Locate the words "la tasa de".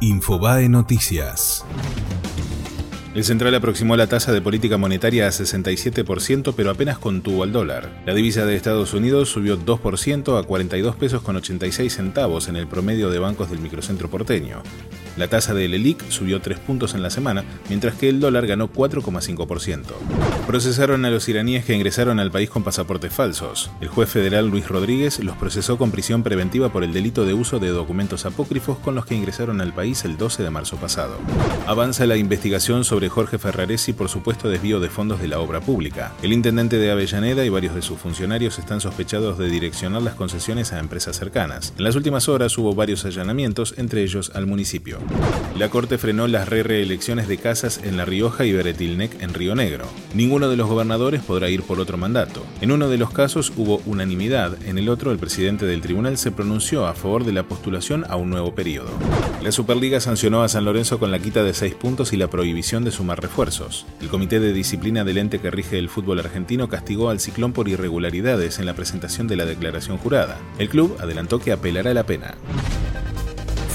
3.96-4.40